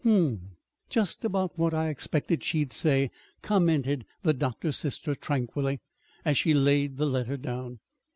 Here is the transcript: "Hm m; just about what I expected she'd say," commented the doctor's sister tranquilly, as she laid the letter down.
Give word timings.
"Hm 0.03 0.15
m; 0.25 0.51
just 0.89 1.23
about 1.23 1.59
what 1.59 1.75
I 1.75 1.89
expected 1.89 2.43
she'd 2.43 2.73
say," 2.73 3.11
commented 3.43 4.03
the 4.23 4.33
doctor's 4.33 4.77
sister 4.77 5.13
tranquilly, 5.13 5.79
as 6.25 6.39
she 6.39 6.55
laid 6.55 6.97
the 6.97 7.05
letter 7.05 7.37
down. 7.37 7.77